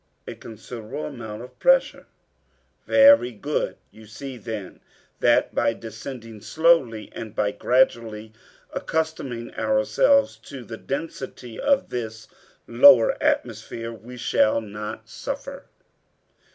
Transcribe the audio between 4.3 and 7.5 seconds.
then, that by descending slowly, and